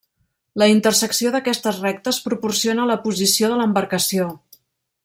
[0.61, 4.29] La intersecció d'aquestes rectes proporciona la posició de l'embarcació.